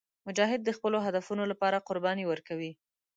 مجاهد 0.27 0.61
د 0.63 0.69
خپلو 0.77 0.97
هدفونو 1.05 1.43
لپاره 1.51 1.83
قرباني 1.87 2.23
ورکوي. 2.27 2.71